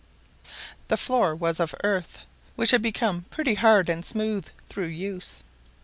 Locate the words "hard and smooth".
3.53-4.47